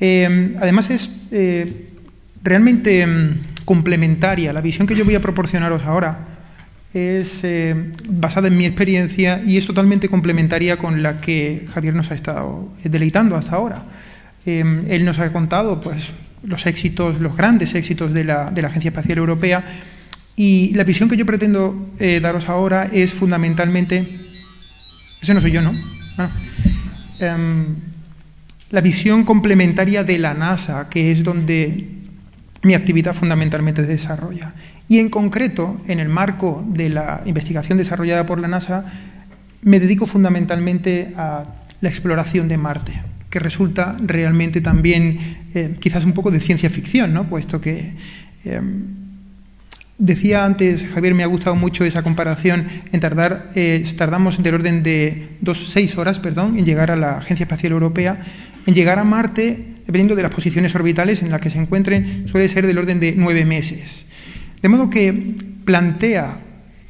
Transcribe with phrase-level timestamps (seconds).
[0.00, 1.88] Eh, además es eh,
[2.42, 4.52] realmente mm, complementaria.
[4.52, 6.18] La visión que yo voy a proporcionaros ahora
[6.92, 12.10] es eh, basada en mi experiencia y es totalmente complementaria con la que Javier nos
[12.10, 13.84] ha estado deleitando hasta ahora.
[14.46, 18.90] él nos ha contado pues, los éxitos, los grandes éxitos de la, de la Agencia
[18.90, 19.80] Espacial Europea
[20.36, 21.90] y la visión que yo pretendo
[22.22, 24.20] daros ahora es fundamentalmente,
[25.20, 25.72] ese no soy yo, ¿no?
[26.16, 26.30] Ah,
[27.18, 27.74] em,
[28.76, 31.88] la visión complementaria de la NASA, que es donde
[32.62, 34.52] mi actividad fundamentalmente se desarrolla.
[34.86, 38.84] Y en concreto, en el marco de la investigación desarrollada por la NASA,
[39.62, 41.46] me dedico fundamentalmente a
[41.80, 42.92] la exploración de Marte,
[43.30, 47.24] que resulta realmente también eh, quizás un poco de ciencia ficción, ¿no?
[47.30, 47.94] puesto que
[48.44, 49.05] em,
[49.98, 54.82] Decía antes, Javier, me ha gustado mucho esa comparación en tardar, eh, tardamos del orden
[54.82, 58.20] de dos, seis horas, perdón, en llegar a la Agencia Espacial Europea,
[58.66, 62.48] en llegar a Marte, dependiendo de las posiciones orbitales en las que se encuentren, suele
[62.48, 64.04] ser del orden de nueve meses.
[64.60, 66.40] De modo que plantea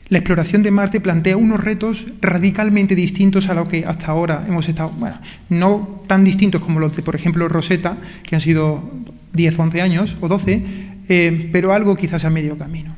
[0.09, 4.69] la exploración de Marte plantea unos retos radicalmente distintos a lo que hasta ahora hemos
[4.69, 8.89] estado, bueno, no tan distintos como los de, por ejemplo, Rosetta, que han sido
[9.33, 10.63] 10 o 11 años o 12,
[11.09, 12.95] eh, pero algo quizás a medio camino.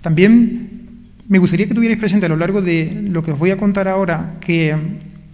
[0.00, 0.82] También
[1.28, 3.88] me gustaría que tuvierais presente a lo largo de lo que os voy a contar
[3.88, 4.76] ahora que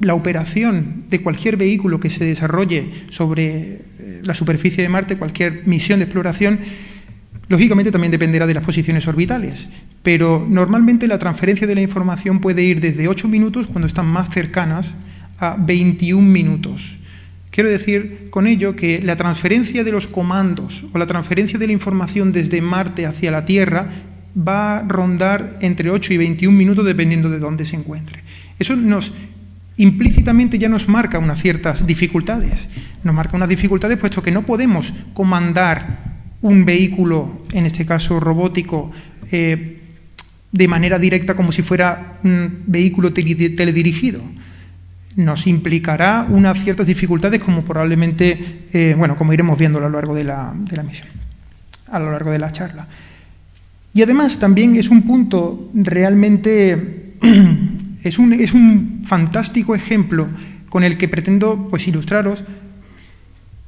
[0.01, 5.67] la operación de cualquier vehículo que se desarrolle sobre eh, la superficie de Marte, cualquier
[5.67, 6.61] misión de exploración,
[7.49, 9.69] lógicamente también dependerá de las posiciones orbitales,
[10.03, 14.31] pero normalmente la transferencia de la información puede ir desde 8 minutos, cuando están más
[14.31, 14.95] cercanas,
[15.39, 16.99] a 21 minutos.
[17.51, 21.73] Quiero decir con ello que la transferencia de los comandos o la transferencia de la
[21.73, 23.89] información desde Marte hacia la Tierra
[24.37, 28.23] va a rondar entre 8 y 21 minutos dependiendo de dónde se encuentre.
[28.59, 29.13] Eso nos
[29.79, 32.69] implícitamente ya nos marca unas ciertas dificultades.
[33.03, 38.93] Nos marca unas dificultades puesto que no podemos comandar un vehículo, en este caso robótico,
[39.33, 39.81] eh,
[40.51, 44.23] de manera directa como si fuera un vehículo teledirigido
[45.19, 50.15] nos implicará unas ciertas dificultades como probablemente, eh, bueno, como iremos viendo a lo largo
[50.15, 51.09] de la, de la misión,
[51.91, 52.87] a lo largo de la charla.
[53.93, 57.17] Y además también es un punto realmente,
[58.05, 60.29] es un, es un fantástico ejemplo
[60.69, 62.45] con el que pretendo pues, ilustraros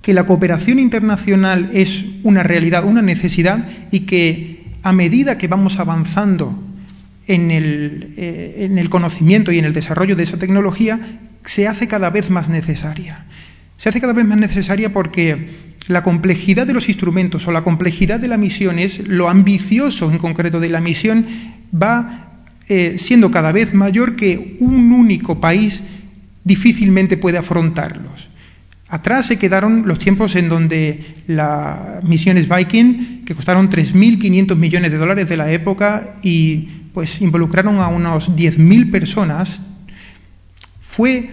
[0.03, 5.81] que la cooperación internacional es una realidad, una necesidad y que a medida que vamos
[5.81, 6.63] avanzando
[7.27, 11.01] en el, eh, en el conocimiento y en el desarrollo de esa tecnología,
[11.45, 13.27] se hace cada vez más necesaria.
[13.77, 15.49] Se hace cada vez más necesaria porque
[15.89, 20.19] la complejidad de los instrumentos o la complejidad de la misión es lo ambicioso en
[20.19, 21.27] concreto de la misión
[21.75, 25.83] va eh, siendo cada vez mayor que un único país
[26.45, 28.29] difícilmente puede afrontarlos.
[28.89, 34.99] Atrás se quedaron los tiempos en donde las misiones Viking, que costaron 3.500 millones de
[34.99, 39.63] dólares de la época y pues involucraron a unos 10.000 personas,
[40.91, 41.31] fue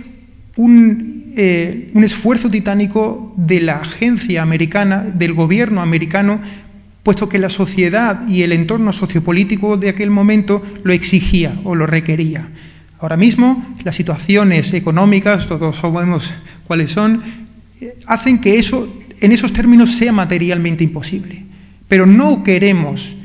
[1.35, 6.39] eh, un, esfuerzo titánico de la agencia americana, del gobierno americano,
[7.03, 11.87] puesto que la sociedad y el entorno sociopolítico de aquel momento lo exigía o lo
[11.87, 12.49] requería.
[12.99, 16.33] Ahora mismo las situaciones económicas, todos sabemos
[16.65, 17.21] cuáles son,
[18.05, 21.45] hacen que eso en esos términos sea materialmente imposible.
[21.87, 23.15] Pero no queremos,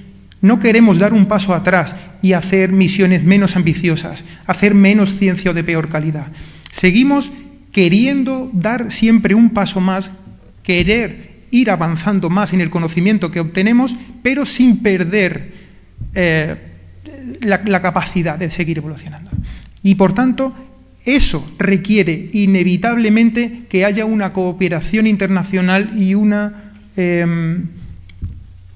[0.42, 5.64] no queremos dar un paso atrás y hacer misiones menos ambiciosas, hacer menos ciencia de
[5.64, 6.26] peor calidad.
[6.70, 7.32] Seguimos
[7.72, 10.10] queriendo dar siempre un paso más,
[10.62, 15.52] querer ir avanzando más en el conocimiento que obtenemos, pero sin perder
[16.14, 16.56] eh,
[17.40, 19.30] la, capacidad de seguir evolucionando.
[19.82, 20.54] Y por tanto,
[21.04, 27.68] eso requiere inevitablemente que haya una cooperación internacional y una, em,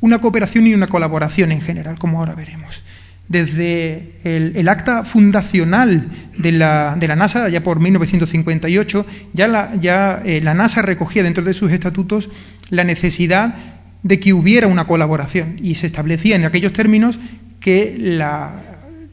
[0.06, 2.82] una cooperación y una colaboración en general, como ahora veremos.
[3.29, 6.08] Desde el, acta fundacional
[6.38, 11.25] de la, de la, NASA, ya por 1958, ya, la, ya eh, la NASA recogía
[11.25, 12.31] dentro de sus estatutos
[12.70, 13.56] la necesidad
[14.05, 17.19] de que hubiera una colaboración y se establecía en aquellos términos
[17.58, 18.55] que la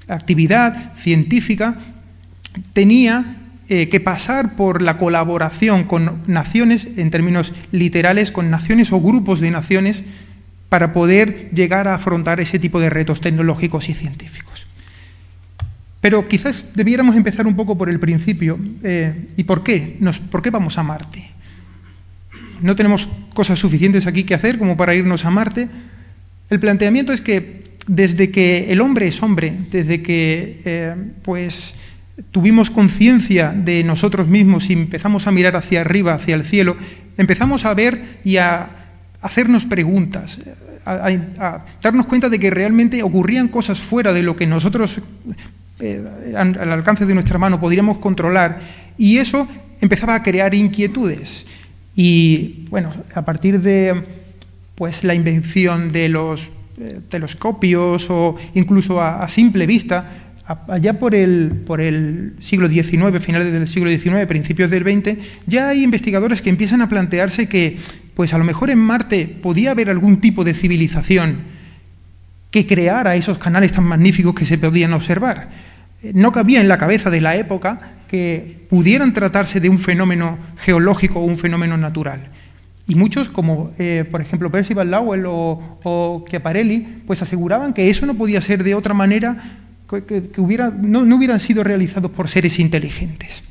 [0.07, 1.75] actividad científica
[2.73, 3.37] tenía
[3.69, 9.39] eh, que pasar por la colaboración con naciones, en términos literales, con naciones o grupos
[9.39, 10.03] de naciones,
[10.73, 14.65] para poder llegar a afrontar ese tipo de retos tecnológicos y científicos.
[16.01, 18.57] Pero quizás debiéramos empezar un poco por el principio.
[18.81, 19.99] Eh, ¿Y por qué?
[20.31, 21.29] ¿Por qué vamos a Marte?
[22.59, 25.69] No tenemos cosas suficientes aquí que hacer como para irnos a Marte.
[26.49, 31.75] El planteamiento es que desde que el hombre es hombre, desde que eh, pues
[32.31, 36.75] tuvimos conciencia de nosotros mismos y empezamos a mirar hacia arriba, hacia el cielo,
[37.15, 38.82] empezamos a ver y a
[39.23, 40.39] hacernos preguntas,
[41.81, 44.99] darnos cuenta de que realmente ocurrían cosas fuera de lo que nosotros
[45.79, 46.03] eh,
[46.35, 48.59] al alcance de nuestra mano podríamos controlar
[48.97, 49.47] y eso
[49.81, 51.45] empezaba a crear inquietudes.
[51.95, 54.03] Y bueno, a partir de
[54.75, 56.49] pues la invención de los
[56.79, 60.23] eh, telescopios o incluso a simple vista,
[60.67, 65.17] allá por el, por el siglo XIX, finales del siglo XIX, principios del XX,
[65.47, 67.77] ya hay investigadores que empiezan a plantearse que,
[68.15, 71.39] pues a lo mejor en Marte podía haber algún tipo de civilización
[72.51, 75.49] que creara esos canales tan magníficos que se podían observar.
[76.13, 81.19] No cabía en la cabeza de la época que pudieran tratarse de un fenómeno geológico
[81.19, 82.29] o un fenómeno natural.
[82.87, 88.05] Y muchos, como eh, por ejemplo Percival Lowell o, o Chiaparelli, pues aseguraban que eso
[88.05, 89.37] no podía ser de otra manera
[90.01, 93.43] que, hubiera, no, hubieran sido realizados por seres inteligentes.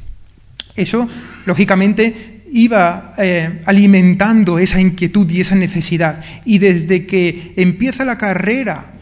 [0.74, 1.08] Eso,
[1.46, 6.22] lógicamente, iba eh, alimentando esa inquietud y esa necesidad.
[6.44, 8.92] Y desde que empieza la carrera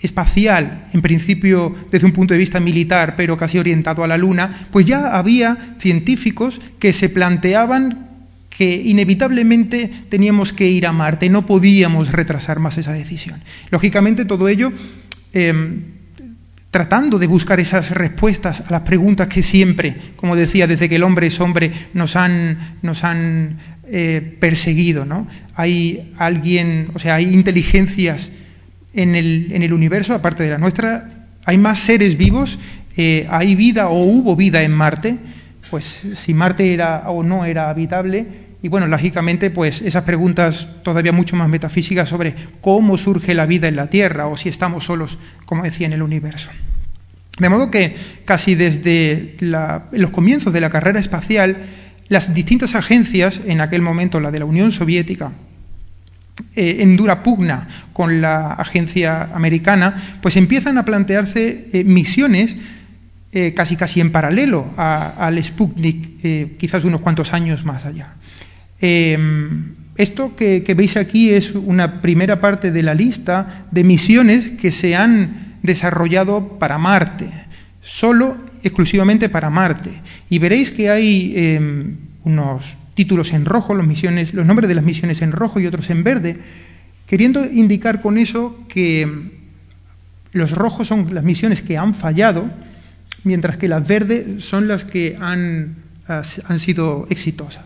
[0.00, 4.68] espacial, en principio desde un punto de vista militar, pero casi orientado a la Luna,
[4.70, 8.06] pues ya había científicos que se planteaban
[8.48, 13.42] que inevitablemente teníamos que ir a Marte, no podíamos retrasar más esa decisión.
[13.70, 14.72] Lógicamente, todo ello
[15.34, 15.95] em,
[16.70, 21.04] tratando de buscar esas respuestas a las preguntas que siempre, como decía, desde que el
[21.04, 23.56] hombre es hombre, nos han, nos han
[23.88, 25.04] eh, perseguido.
[25.04, 25.26] ¿no?
[25.54, 28.30] Hay alguien, o sea, hay inteligencias
[28.94, 32.58] en el, en el universo, aparte de la nuestra, hay más seres vivos,
[32.96, 35.16] eh, hay vida o hubo vida en Marte,
[35.70, 38.26] pues si Marte era o no era habitable,
[38.66, 43.68] y bueno, lógicamente, pues esas preguntas todavía mucho más metafísicas sobre cómo surge la vida
[43.68, 46.50] en la Tierra o si estamos solos, como decía, en el universo.
[47.38, 51.58] De modo que casi desde los comienzos de la carrera espacial,
[52.08, 55.30] las distintas agencias, en aquel momento la de la Unión Soviética,
[56.56, 62.56] eh, en dura pugna con la agencia americana, pues empiezan a plantearse eh, misiones
[63.30, 68.16] eh, casi casi en paralelo al Sputnik, quizás unos cuantos años más allá.
[68.78, 74.94] Esto que, veis aquí es una primera parte de la lista de misiones que se
[74.94, 77.30] han desarrollado para Marte,
[77.82, 79.90] solo exclusivamente para Marte.
[80.28, 84.84] Y veréis que hay em, unos títulos en rojo, los, misiones, los nombres de las
[84.84, 86.36] misiones en rojo y otros en verde,
[87.06, 89.30] queriendo indicar con eso que em,
[90.32, 92.50] los rojos son las misiones que han fallado,
[93.24, 95.76] mientras que las verdes son las que han,
[96.06, 97.64] han sido exitosas.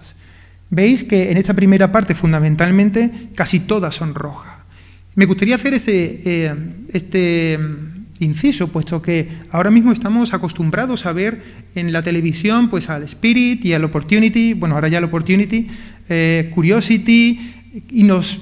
[0.71, 4.55] Veis que en esta primera parte fundamentalmente casi todas son rojas.
[5.17, 6.55] Me gustaría hacer ese, eh,
[6.93, 7.59] este
[8.21, 11.43] inciso, puesto que ahora mismo estamos acostumbrados a ver
[11.75, 15.67] en la televisión pues al Spirit y al Opportunity, bueno, ahora ya el Opportunity,
[16.09, 17.41] eh, Curiosity,
[17.91, 18.41] y nos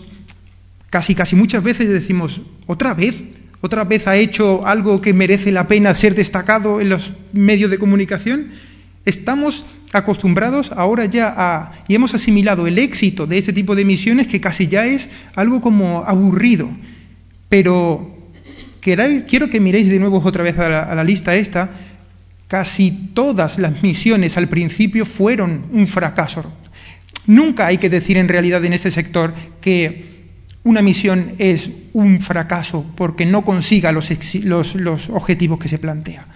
[0.91, 3.17] casi casi muchas veces decimos, otra vez,
[3.61, 7.79] otra vez ha hecho algo que merece la pena ser destacado en los medios de
[7.79, 8.49] comunicación.
[9.05, 14.27] Estamos acostumbrados ahora ya a, y hemos asimilado el éxito de este tipo de misiones
[14.27, 16.69] que casi ya es algo como aburrido.
[17.49, 18.17] Pero
[18.81, 21.71] quiero que miréis de nuevo otra vez a la, lista esta.
[22.47, 26.45] Casi todas las misiones al principio fueron un fracaso.
[27.27, 30.09] Nunca hay que decir en realidad en este sector que
[30.65, 34.11] una misión es un fracaso porque no consiga los,
[34.45, 36.27] los objetivos que se plantea.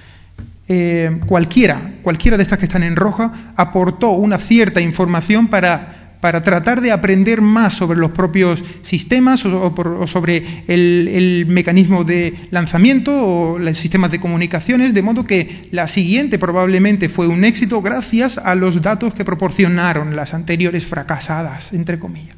[0.75, 6.43] Eh, cualquiera, cualquiera de estas que están en roja, aportó una cierta información para, para
[6.43, 13.59] tratar de aprender más sobre los propios sistemas o, sobre el, mecanismo de lanzamiento o
[13.59, 18.55] los sistemas de comunicaciones, de modo que la siguiente probablemente fue un éxito gracias a
[18.55, 22.35] los datos que proporcionaron las anteriores fracasadas, entre comillas.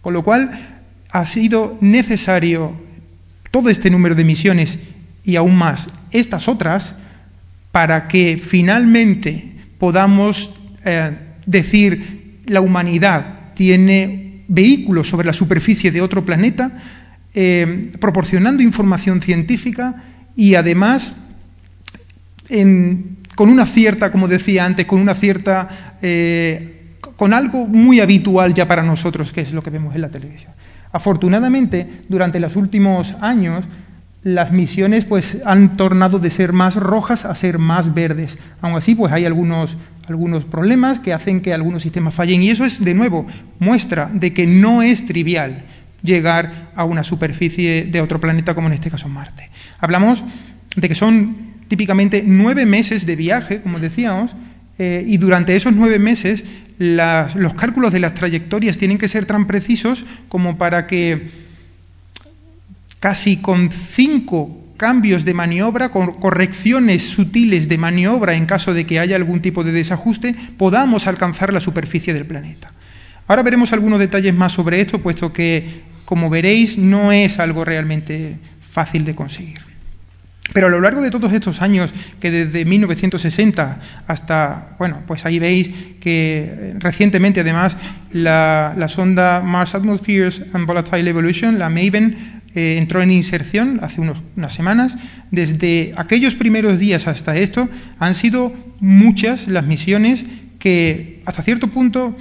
[0.00, 0.50] Con lo cual,
[1.10, 2.72] ha sido necesario
[3.50, 4.78] todo este número de misiones
[5.24, 6.94] y aún más estas otras,
[7.76, 10.48] para que finalmente podamos
[10.82, 11.12] eh,
[11.44, 16.72] decir la humanidad tiene vehículos sobre la superficie de otro planeta,
[17.34, 19.94] eh, proporcionando información científica
[20.34, 21.12] y además
[23.34, 28.66] con una cierta, como decía antes, con una cierta, eh, con algo muy habitual ya
[28.66, 30.52] para nosotros, que es lo que vemos en la televisión.
[30.92, 33.66] Afortunadamente, durante los últimos años,
[34.26, 38.36] las misiones pues han tornado de ser más rojas a ser más verdes.
[38.60, 39.76] Aún así, pues hay algunos,
[40.08, 43.24] algunos problemas que hacen que algunos sistemas fallen y eso es, de nuevo,
[43.60, 45.62] muestra de que no es trivial
[46.02, 49.48] llegar a una superficie de otro planeta como en este caso Marte.
[49.78, 50.24] Hablamos
[50.74, 51.36] de que son
[51.68, 54.34] típicamente nueve meses de viaje, como decíamos,
[54.80, 56.44] eh, y durante esos nueve meses
[56.78, 61.46] los cálculos de las trayectorias tienen que ser tan precisos como para que
[63.00, 69.00] casi con cinco cambios de maniobra, con correcciones sutiles de maniobra en caso de que
[69.00, 72.72] haya algún tipo de desajuste, podamos alcanzar la superficie del planeta.
[73.26, 78.38] Ahora veremos algunos detalles más sobre esto, puesto que, como veréis, no es algo realmente
[78.70, 79.58] fácil de conseguir.
[80.52, 85.40] Pero a lo largo de todos estos años, que desde 1960 hasta, bueno, pues ahí
[85.40, 85.68] veis
[86.00, 87.76] que eh, recientemente además
[88.12, 94.00] la, la sonda Mars Atmospheres and Volatile Evolution, la MAVEN, eh, entró en inserción hace
[94.00, 94.96] unas semanas.
[95.30, 100.24] Desde aquellos primeros días hasta esto han sido muchas las misiones
[100.58, 102.16] que, hasta cierto punto,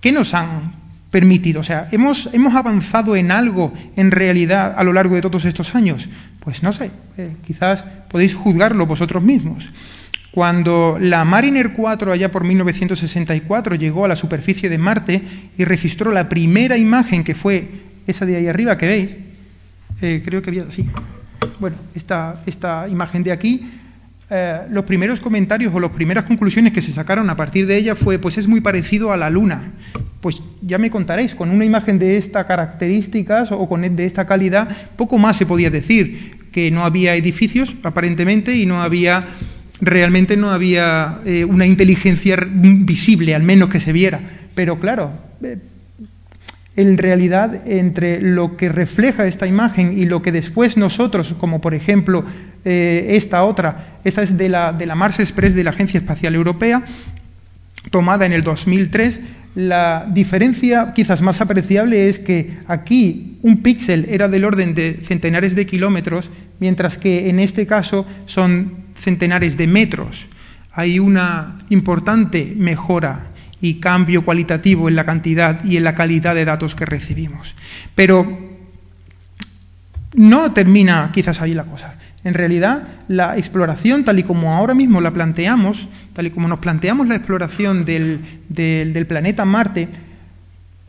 [0.00, 0.72] ¿qué nos han
[1.10, 1.62] permitido?
[1.62, 5.74] O sea, ¿hemos, ¿hemos avanzado en algo en realidad a lo largo de todos estos
[5.74, 6.08] años?
[6.38, 9.68] Pues no sé, eh, quizás podéis juzgarlo vosotros mismos.
[10.30, 15.22] Cuando la Mariner 4, allá por 1964, llegó a la superficie de Marte
[15.58, 17.68] y registró la primera imagen, que fue
[18.06, 19.25] esa de ahí arriba que veis,
[20.00, 20.86] eh, creo que había, sí.
[21.60, 23.68] Bueno, esta, esta imagen de aquí,
[24.28, 27.94] eh, los primeros comentarios o las primeras conclusiones que se sacaron a partir de ella
[27.94, 29.72] fue, pues es muy parecido a la Luna.
[30.20, 34.68] Pues ya me contaréis, con una imagen de estas características o con de esta calidad,
[34.96, 39.26] poco más se podía decir, que no había edificios aparentemente y no había
[39.80, 44.20] realmente no había eh, una inteligencia visible, al menos que se viera.
[44.54, 45.12] Pero claro,
[46.76, 51.74] en realidad entre lo que refleja esta imagen y lo que después nosotros, como por
[51.74, 52.24] ejemplo
[52.64, 56.34] eh, esta otra, esta es de la, de la Mars Express de la Agencia Espacial
[56.34, 56.82] Europea,
[57.90, 59.20] tomada en el 2003,
[59.54, 65.56] la diferencia quizás más apreciable es que aquí un píxel era del orden de centenares
[65.56, 66.28] de kilómetros,
[66.60, 70.28] mientras que en este caso son centenares de metros.
[70.72, 73.28] Hay una importante mejora
[73.60, 77.54] y cambio cualitativo en la cantidad y en la calidad de datos que recibimos.
[77.94, 78.56] Pero
[80.14, 81.94] no termina quizás ahí la cosa.
[82.24, 86.58] En realidad, la exploración, tal y como ahora mismo la planteamos, tal y como nos
[86.58, 89.88] planteamos la exploración del, del planeta Marte,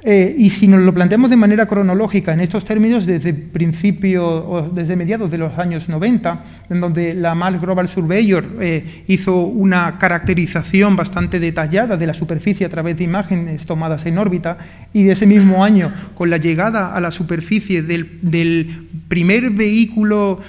[0.10, 4.62] eh, y si nos lo planteamos de manera cronológica en estos términos, desde principio o
[4.62, 9.98] desde mediados de los años 90, en donde la Mars Global Surveyor eh, hizo una
[9.98, 14.58] caracterización bastante detallada de la superficie a través de imágenes tomadas en órbita,
[14.94, 20.40] y de ese mismo año, con la llegada a la superficie del, primer vehículo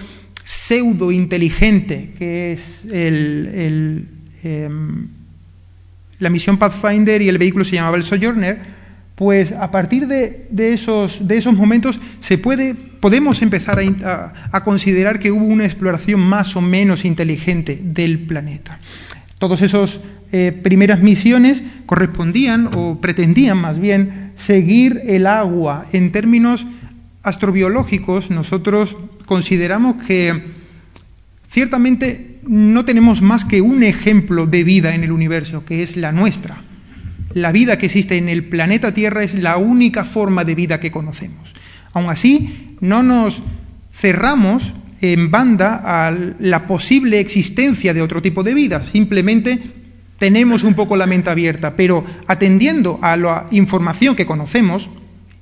[0.45, 2.61] pseudo inteligente, que es
[2.93, 4.07] el,
[4.45, 5.09] em,
[6.21, 8.78] la misión Pathfinder y el vehículo se llamaba el Sojourner,
[9.19, 11.21] pues a partir de, esos,
[11.53, 17.81] momentos se puede, podemos empezar a, considerar que hubo una exploración más o menos inteligente
[17.83, 18.79] del planeta.
[19.41, 19.99] Todas esas
[20.31, 25.87] eh, primeras misiones correspondían o pretendían más bien seguir el agua.
[25.93, 26.65] En términos
[27.25, 28.97] astrobiológicos, nosotros
[29.27, 30.45] consideramos que
[31.51, 36.13] ciertamente no tenemos más que un ejemplo de vida en el universo, que es la
[36.13, 36.68] nuestra
[37.35, 40.91] la vida que existe en el planeta Tierra es la única forma de vida que
[40.91, 41.53] conocemos.
[41.93, 43.43] Aún así, no nos
[43.93, 49.59] cerramos en banda a la posible existencia de otro tipo de vida, simplemente
[50.19, 54.91] tenemos un poco la mente abierta, pero atendiendo a la información que conocemos,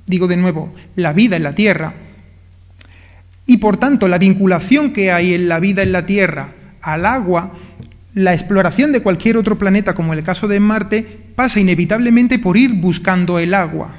[0.07, 1.95] digo de nuevo, la vida en la Tierra,
[3.47, 6.53] y por tanto la vinculación que hay en la vida en la Tierra
[6.83, 7.53] al agua,
[8.15, 12.75] la exploración de cualquier otro planeta, como el caso de Marte, pasa inevitablemente por ir
[12.75, 13.91] buscando el agua,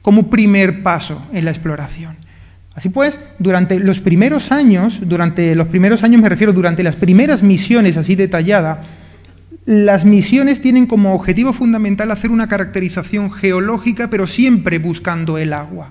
[0.00, 2.16] como primer paso en la exploración.
[2.74, 7.42] Así pues, durante los primeros años, durante los primeros años me refiero, durante las primeras
[7.42, 8.78] misiones así detalladas,
[9.66, 15.90] las misiones tienen como objetivo fundamental hacer una caracterización geológica, pero siempre buscando el agua.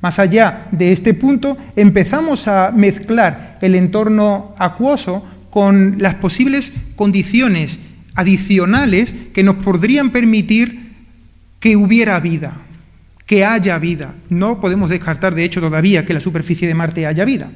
[0.00, 7.78] Más allá de este punto, empezamos a mezclar el entorno acuoso con las posibles condiciones
[8.14, 10.90] adicionales que nos podrían permitir
[11.60, 12.54] que hubiera vida,
[13.26, 14.14] que haya vida.
[14.28, 17.50] No podemos descartar, de hecho, todavía que la superficie de Marte haya vida.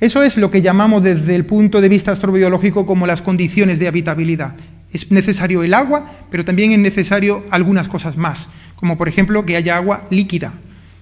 [0.00, 3.88] Eso es lo que llamamos desde el punto de vista astrobiológico como las condiciones de
[3.88, 4.54] habitabilidad.
[4.92, 9.56] Es necesario el agua, pero también es necesario algunas cosas más, como por ejemplo que
[9.56, 10.54] haya agua líquida,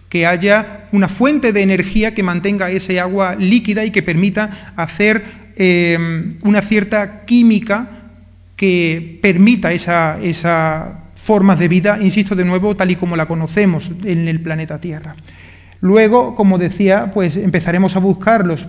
[0.08, 5.24] que haya una fuente de energía que mantenga ese agua líquida y que permita hacer
[5.56, 7.97] eh, una cierta química
[8.58, 13.92] que permita esa, esa forma de vida, insisto de nuevo, tal y como la conocemos
[14.02, 15.14] en el planeta Tierra.
[15.80, 18.66] Luego, como decía, pues empezaremos a buscar los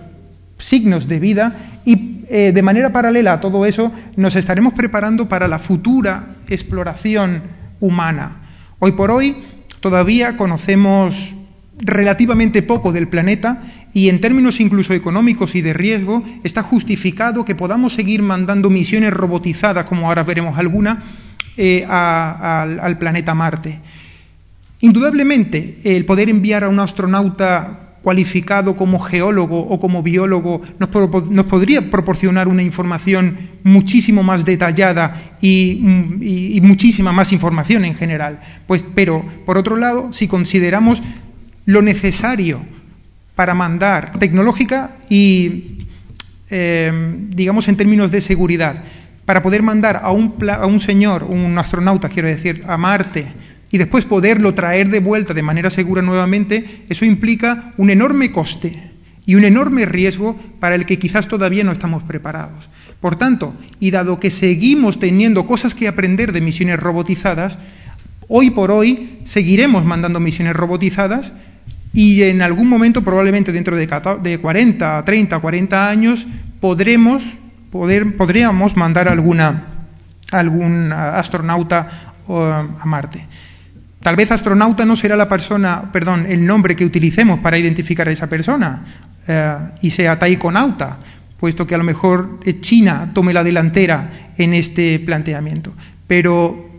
[0.58, 1.54] signos de vida
[1.84, 7.42] y eh, de manera paralela a todo eso nos estaremos preparando para la futura exploración
[7.80, 8.42] humana.
[8.78, 9.38] Hoy por hoy
[9.80, 11.34] todavía conocemos
[11.78, 17.54] relativamente poco del planeta y en términos incluso económicos y de riesgo está justificado que
[17.54, 21.02] podamos seguir mandando misiones robotizadas, como ahora veremos alguna,
[21.56, 23.80] eh, al planeta Marte.
[24.80, 31.90] Indudablemente, el poder enviar a un astronauta cualificado como geólogo o como biólogo nos, podría
[31.90, 35.82] proporcionar una información muchísimo más detallada y,
[36.22, 38.40] y, muchísima más información en general.
[38.66, 41.02] Pues, pero, por otro lado, si consideramos
[41.66, 42.62] lo necesario
[43.40, 45.78] para mandar tecnológica y,
[46.50, 46.92] eh,
[47.30, 48.84] digamos, en términos de seguridad,
[49.24, 53.24] para poder mandar a un, a un señor, un astronauta, quiero decir, a Marte,
[53.70, 58.90] y después poderlo traer de vuelta de manera segura nuevamente, eso implica un enorme coste
[59.24, 62.68] y un enorme riesgo para el que quizás todavía no estamos preparados.
[63.00, 67.58] Por tanto, y dado que seguimos teniendo cosas que aprender de misiones robotizadas,
[68.28, 71.32] hoy por hoy seguiremos mandando misiones robotizadas
[71.92, 76.26] y en algún momento, probablemente dentro de 40, 30, 40 años,
[76.60, 77.22] podremos,
[77.72, 79.64] poder, podríamos mandar alguna,
[80.30, 83.26] algún astronauta a Marte.
[84.02, 88.12] Tal vez astronauta no será la persona, perdón, el nombre que utilicemos para identificar a
[88.12, 88.82] esa persona
[89.26, 90.96] eh, y sea taikonauta,
[91.38, 95.72] puesto que a lo mejor China tome la delantera en este planteamiento.
[96.06, 96.70] Pero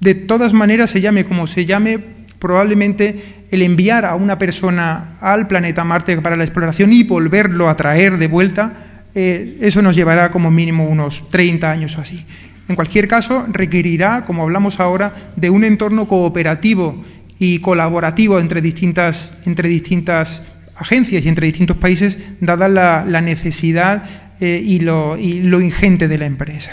[0.00, 1.98] de todas maneras, se llame como se llame,
[2.38, 7.76] probablemente el enviar a una persona al planeta Marte para la exploración y volverlo a
[7.76, 8.72] traer de vuelta,
[9.14, 12.24] eh, eso nos llevará como mínimo unos 30 años o así.
[12.68, 17.02] En cualquier caso, requerirá, como hablamos ahora, de un entorno cooperativo
[17.38, 20.42] y colaborativo entre distintas, entre distintas
[20.76, 24.02] agencias y entre distintos países, dada la, necesidad
[24.40, 26.72] eh, y, lo, y lo ingente de la empresa.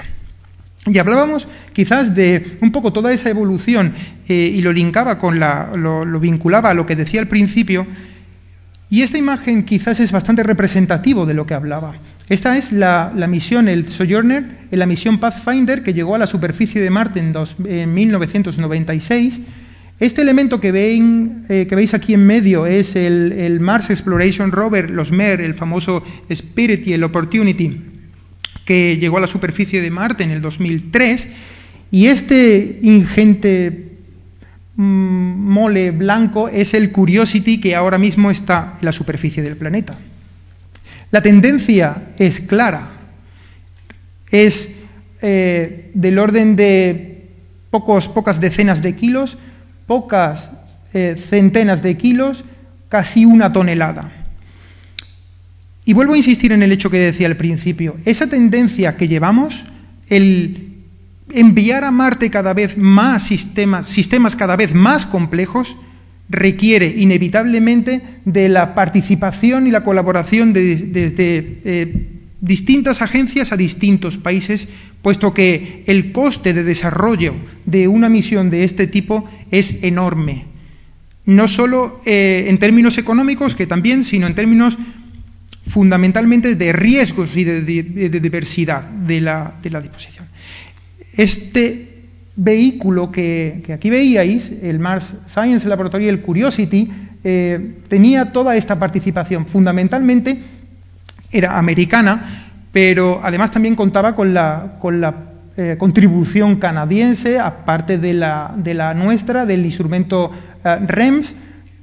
[0.87, 3.93] Y hablábamos quizás de un poco toda esa evolución
[4.27, 7.87] eh, y lo linkaba con la, lo, vinculaba a lo que decía al principio.
[8.87, 11.95] Y esta imagen quizás es bastante representativo de lo que hablaba.
[12.29, 16.89] Esta es la, misión, el Sojourner, la misión Pathfinder que llegó a la superficie de
[16.91, 17.33] Marte en,
[17.65, 19.39] en 1996.
[19.99, 24.51] Este elemento que, ven, eh, que, veis aquí en medio es el, el Mars Exploration
[24.51, 27.94] Rover, los MER, el famoso Spirit y el Opportunity
[28.65, 31.29] que llegó a la superficie de Marte en el 2003,
[31.91, 33.97] y este ingente
[34.75, 39.95] mm, mole blanco es el Curiosity que ahora mismo está en la superficie del planeta.
[41.11, 42.89] La tendencia es clara,
[44.29, 44.67] es
[45.21, 47.29] eh, del orden de
[47.69, 49.37] pocos, pocas decenas de kilos,
[49.87, 50.49] pocas
[50.93, 52.43] eh, centenas de kilos,
[52.89, 54.24] casi una tonelada.
[55.85, 57.95] Y vuelvo a insistir en el hecho que decía al principio.
[58.05, 59.63] Esa tendencia que llevamos,
[60.09, 60.73] el
[61.31, 65.75] enviar a Marte cada vez más sistemas, sistemas cada vez más complejos,
[66.27, 74.67] requiere inevitablemente de la participación y la colaboración de, eh, distintas agencias a distintos países,
[75.03, 80.45] puesto que el coste de desarrollo de una misión de este tipo es enorme.
[81.25, 84.77] No solo eh, en términos económicos, que también, sino en términos
[85.67, 87.61] fundamentalmente de riesgos y de,
[88.19, 90.25] diversidad de la, disposición.
[91.15, 92.03] Este
[92.35, 96.91] vehículo que, aquí veíais, el Mars Science Laboratory, el Curiosity,
[97.23, 99.47] eh, tenía toda esta participación.
[99.47, 100.39] Fundamentalmente
[101.31, 105.13] era americana, pero además también contaba con la, con la
[105.57, 110.31] eh, contribución canadiense, aparte de la, de la nuestra, del instrumento
[110.63, 111.33] eh, REMS,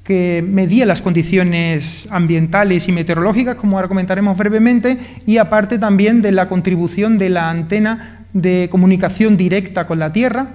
[0.04, 6.32] que medía las condiciones ambientales y meteorológicas, como ahora comentaremos brevemente, y aparte también de
[6.32, 10.54] la contribución de la antena de comunicación directa con la Tierra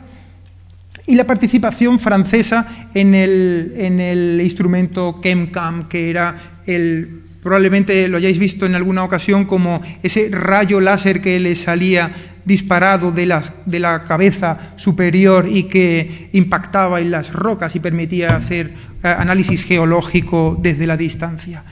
[1.05, 8.17] y la participación francesa en el, en el instrumento ChemCam, que era el probablemente lo
[8.17, 12.11] hayáis visto en alguna ocasión como ese rayo láser que le salía
[12.47, 18.37] disparado de la, de la cabeza superior y que impactaba en las rocas y permitía
[18.37, 21.63] hacer eh, análisis geológico desde la distancia.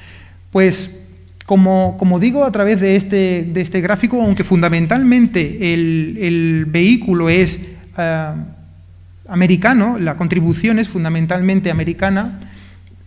[0.51, 0.89] Pues
[1.45, 7.59] Como, digo a través de este, de este gráfico, aunque fundamentalmente el, vehículo es
[7.97, 8.33] uh,
[9.27, 12.39] americano, la contribución es fundamentalmente americana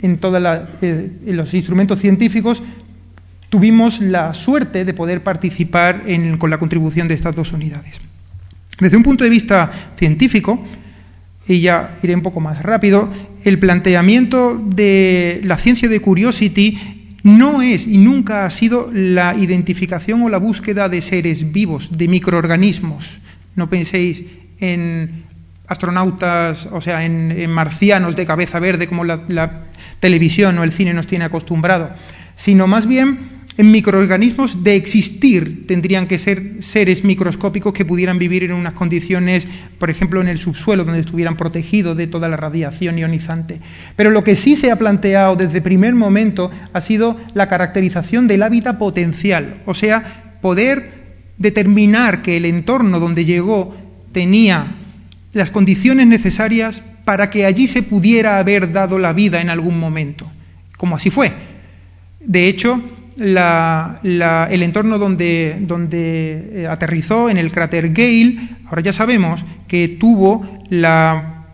[0.00, 0.40] en todos
[0.82, 2.62] eh, los instrumentos científicos,
[3.48, 8.00] tuvimos la suerte de poder participar en, con la contribución de estas dos unidades.
[8.78, 10.62] Desde un punto de vista científico,
[11.48, 13.10] y ya iré un poco más rápido,
[13.44, 16.78] el planteamiento de la ciencia de Curiosity
[17.22, 22.06] no es y nunca ha sido la identificación o la búsqueda de seres vivos, de
[22.06, 23.18] microorganismos.
[23.56, 24.22] No penséis
[24.60, 25.24] en
[25.66, 29.64] astronautas, o sea, en, marcianos de cabeza verde como la, la
[30.00, 31.90] televisión o el cine nos tiene acostumbrado,
[32.36, 38.44] sino más bien en microorganismos de existir tendrían que ser seres microscópicos que pudieran vivir
[38.44, 39.48] en unas condiciones,
[39.80, 43.60] por ejemplo, en el subsuelo, donde estuvieran protegidos de toda la radiación ionizante.
[43.96, 48.44] Pero lo que sí se ha planteado desde primer momento ha sido la caracterización del
[48.44, 50.92] hábitat potencial, o sea, poder
[51.36, 53.74] determinar que el entorno donde llegó
[54.12, 54.76] tenía
[55.32, 60.30] las condiciones necesarias para que allí se pudiera haber dado la vida en algún momento,
[60.76, 61.32] como así fue.
[62.20, 62.80] De hecho,
[63.18, 70.46] el entorno donde, donde eh, aterrizó, en el cráter Gale, ahora ya sabemos que tuvo,
[70.70, 71.46] la,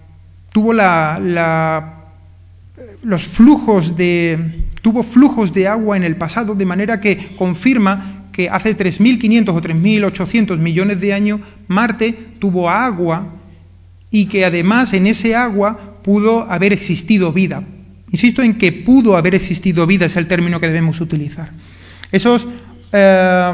[0.52, 1.94] tuvo la,
[3.02, 8.48] los flujos de, tuvo flujos de agua en el pasado, de manera que confirma que
[8.50, 13.28] hace 3.500 o 3.800 millones de años Marte tuvo agua
[14.10, 17.62] y que además en ese agua pudo haber existido vida.
[18.14, 21.50] Insisto en que pudo haber existido vida, es el término que debemos utilizar.
[22.12, 22.46] Esos
[22.92, 23.52] eh,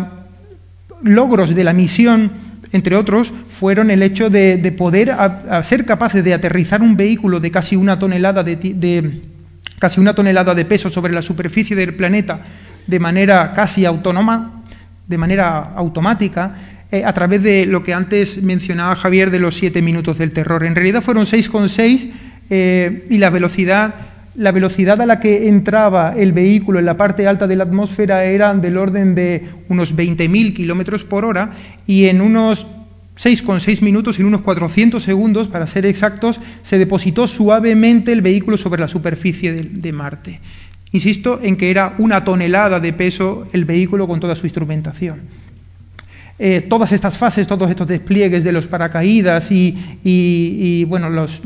[1.03, 2.31] logros de la misión,
[2.70, 5.16] entre otros, fueron el hecho de, poder
[5.62, 9.23] ser capaces de aterrizar un vehículo de casi una tonelada de,
[9.79, 12.42] casi una tonelada de peso sobre la superficie del planeta
[12.87, 14.62] de manera casi autónoma,
[15.07, 16.55] de manera automática,
[16.92, 20.64] eh, a través de lo que antes mencionaba Javier de los siete minutos del terror.
[20.64, 22.11] En realidad fueron 6,6
[22.51, 27.27] eh, y la velocidad la velocidad a la que entraba el vehículo en la parte
[27.27, 31.51] alta de la atmósfera era del orden de unos 20.000 kilómetros por hora
[31.87, 32.66] y en unos
[33.23, 38.81] 6,6 minutos, en unos 400 segundos, para ser exactos, se depositó suavemente el vehículo sobre
[38.81, 40.40] la superficie de, Marte.
[40.93, 45.21] Insisto en que era una tonelada de peso el vehículo con toda su instrumentación.
[46.38, 51.43] Eh, todas estas fases, todos estos despliegues de los paracaídas y, bueno, los,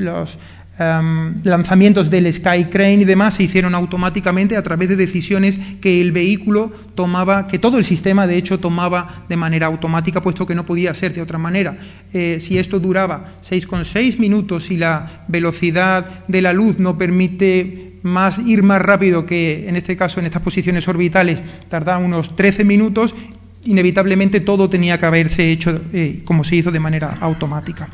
[0.76, 6.00] Em, lanzamientos del Sky Crane y demás se hicieron automáticamente a través de decisiones que
[6.00, 10.56] el vehículo tomaba, que todo el sistema de hecho tomaba de manera automática, puesto que
[10.56, 11.76] no podía ser de otra manera.
[12.12, 18.40] Eh, si esto duraba 6,6 minutos y la velocidad de la luz no permite más
[18.40, 23.14] ir más rápido que en este caso en estas posiciones orbitales tardaban unos 13 minutos,
[23.64, 27.88] inevitablemente todo tenía que haberse hecho eh, como se hizo de manera automática.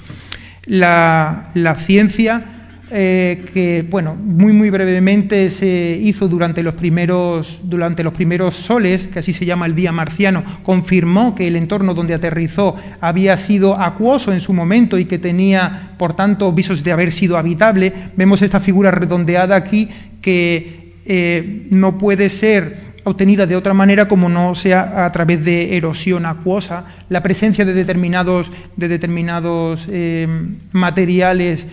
[0.64, 2.56] La, la ciencia
[2.92, 9.06] eh, que, bueno, muy muy brevemente se hizo durante los primeros durante los primeros soles,
[9.06, 13.80] que así se llama el día marciano, confirmó que el entorno donde aterrizó había sido
[13.80, 17.92] acuoso en su momento y que tenía, por tanto, visos de haber sido habitable.
[18.16, 19.88] Vemos esta figura redondeada aquí
[20.20, 25.76] que eh, no puede ser obtenida de otra manera como no sea a través de
[25.76, 30.26] erosión acuosa, la presencia de determinados, de determinados eh,
[30.72, 31.66] materiales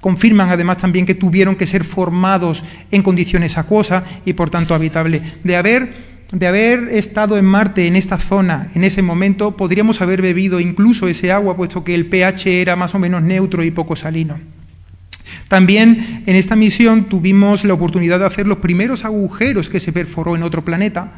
[0.00, 5.20] Confirman además también que tuvieron que ser formados en condiciones acuosas y por tanto habitable.
[5.42, 5.92] De haber,
[6.32, 11.08] de haber estado en Marte en esta zona en ese momento, podríamos haber bebido incluso
[11.08, 14.38] ese agua, puesto que el pH era más o menos neutro y poco salino.
[15.48, 20.36] También en esta misión tuvimos la oportunidad de hacer los primeros agujeros que se perforó
[20.36, 21.12] en otro planeta.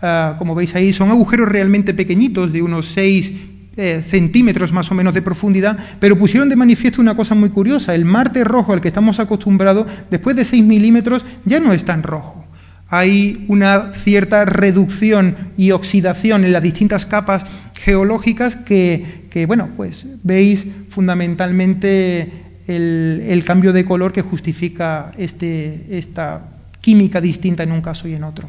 [0.00, 5.14] Ah, como veis ahí, son agujeros realmente pequeñitos, de unos 6 centímetros más o menos
[5.14, 7.94] de profundidad, pero pusieron de manifiesto una cosa muy curiosa.
[7.94, 12.02] El Marte rojo al que estamos acostumbrados, después de 6 milímetros, ya no es tan
[12.02, 12.44] rojo.
[12.88, 17.44] Hay una cierta reducción y oxidación en las distintas capas
[17.80, 22.32] geológicas que, bueno, pues veis fundamentalmente
[22.66, 26.48] el, el, cambio de color que justifica este, esta
[26.80, 28.48] química distinta en un caso y en otro.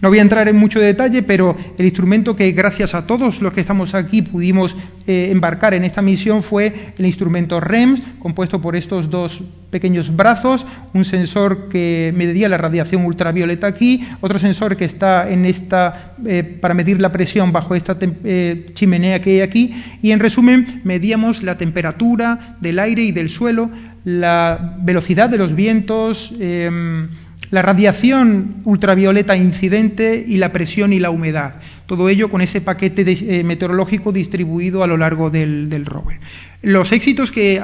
[0.00, 3.52] No voy a entrar en mucho detalle, pero el instrumento que gracias a todos los
[3.52, 4.74] que estamos aquí pudimos
[5.06, 10.64] eh, embarcar en esta misión fue el instrumento REMS, compuesto por estos dos pequeños brazos,
[10.94, 16.42] un sensor que medía la radiación ultravioleta aquí, otro sensor que está en esta eh,
[16.42, 21.42] para medir la presión bajo esta eh, chimenea que hay aquí, y en resumen medíamos
[21.42, 23.70] la temperatura del aire y del suelo,
[24.04, 27.08] la velocidad de los vientos, em,
[27.50, 31.54] la radiación ultravioleta incidente y la presión y la humedad.
[31.86, 36.20] Todo ello con ese paquete eh, meteorológico distribuido a lo largo del, rover.
[36.60, 37.60] Los éxitos que,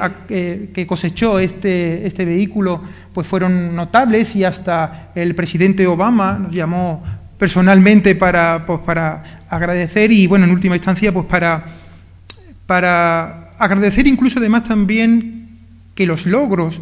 [0.87, 2.81] cosechó este, este, vehículo
[3.13, 7.03] pues fueron notables y hasta el presidente Obama nos llamó
[7.37, 11.65] personalmente para, pues, para agradecer y, bueno, en última instancia, pues para,
[12.65, 15.35] para agradecer incluso además también
[15.93, 16.81] que los logros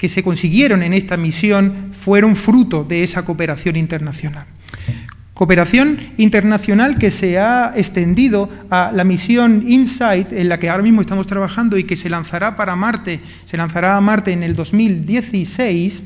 [0.00, 4.46] que se consiguieron en esta misión fueron fruto de esa cooperación internacional.
[5.34, 11.02] Cooperación internacional que se ha extendido a la misión InSight, en la que ahora mismo
[11.02, 16.02] estamos trabajando y que se lanzará para Marte, se lanzará a Marte en el 2016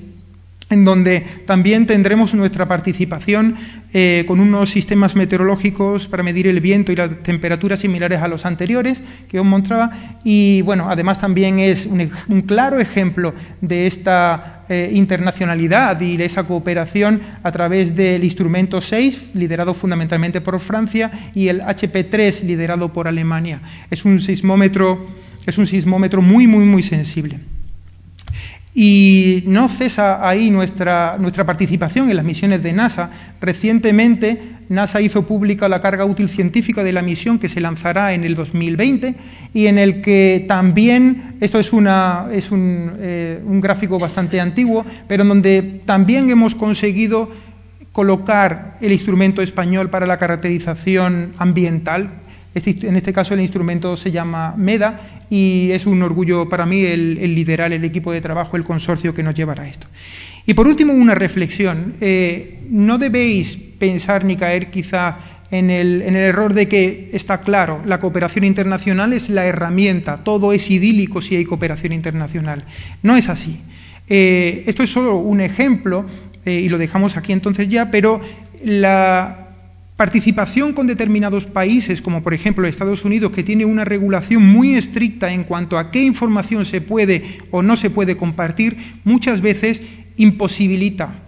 [0.75, 3.55] en donde también tendremos nuestra participación
[3.93, 8.45] eh, con unos sistemas meteorológicos para medir el viento y las temperaturas similares a los
[8.45, 9.91] anteriores que os mostraba.
[10.25, 16.43] Y bueno, además también es un, claro ejemplo de esta eh, internacionalidad y de esa
[16.43, 23.07] cooperación a través del instrumento 6, liderado fundamentalmente por Francia, y el HP3, liderado por
[23.07, 23.61] Alemania.
[23.91, 25.07] Es un sismómetro,
[25.47, 27.54] es un sismómetro muy, muy, muy sensible.
[28.75, 33.11] Y no cesa ahí nuestra, nuestra participación en las misiones de NASA.
[33.41, 38.25] Recientemente NASA hizo pública la carga útil científica de la misión que se lanzará en
[38.25, 39.15] el 2020
[39.53, 45.23] y en el que también, esto es, es un, eh, un gráfico bastante antiguo, pero
[45.23, 47.31] en donde también hemos conseguido
[47.93, 52.11] colocar el instrumento español para la caracterización ambiental,
[52.55, 56.83] este en este caso el instrumento se llama MEDA y es un orgullo para mí
[56.83, 59.87] el, liderar el equipo de trabajo, el consorcio que nos llevará a esto.
[60.47, 61.95] Y por último, una reflexión.
[62.01, 65.17] Eh, no debéis pensar ni caer quizá
[65.51, 70.71] en el, error de que está claro, la cooperación internacional es la herramienta, todo es
[70.71, 72.65] idílico si hay cooperación internacional.
[73.03, 73.61] No es así.
[74.09, 76.07] Eh, esto es solo un ejemplo,
[76.45, 78.21] eh, y lo dejamos aquí entonces ya, pero
[78.65, 79.44] la,
[79.97, 85.33] Participación con determinados países, como por ejemplo Estados Unidos, que tiene una regulación muy estricta
[85.33, 89.81] en cuanto a qué información se puede o no se puede compartir, muchas veces
[90.17, 91.21] imposibilita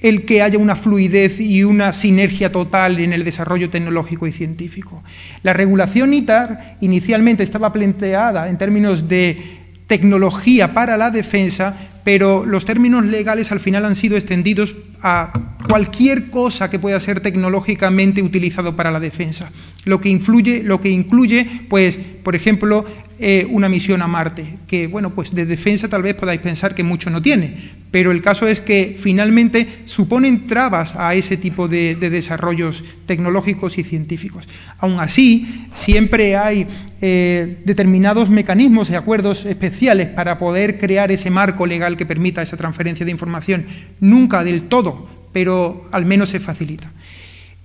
[0.00, 5.02] el que haya una fluidez y una sinergia total en el desarrollo tecnológico y científico.
[5.42, 12.64] La regulación ITAR inicialmente estaba planteada en términos de tecnología para la defensa, pero los
[12.64, 18.76] términos legales al final han sido extendidos a cualquier cosa que pueda ser tecnológicamente utilizado
[18.76, 19.50] para la defensa.
[19.84, 22.84] Lo que influye, lo que incluye, pues, por ejemplo,
[23.22, 26.82] eh, una misión a Marte, que, bueno, pues de defensa tal vez podáis pensar que
[26.82, 27.54] mucho no tiene,
[27.90, 33.84] pero el caso es que finalmente suponen trabas a ese tipo de, desarrollos tecnológicos y
[33.84, 34.48] científicos.
[34.78, 36.66] Aún así, siempre hay
[37.02, 42.56] eh, determinados mecanismos y acuerdos especiales para poder crear ese marco legal que permita esa
[42.56, 43.66] transferencia de información.
[44.00, 46.90] Nunca del todo, pero al menos se facilita.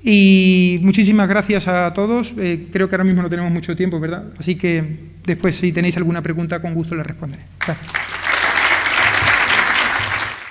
[0.03, 2.33] Y muchísimas gracias a todos.
[2.37, 4.33] Eh, creo que ahora mismo no tenemos mucho tiempo, ¿verdad?
[4.37, 7.43] Así que después, si tenéis alguna pregunta, con gusto la responderé.
[7.65, 8.14] Gracias.